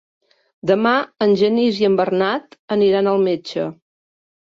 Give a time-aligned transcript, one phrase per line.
[0.71, 0.93] Demà
[1.27, 3.73] en Genís i en Bernat aniran al metge.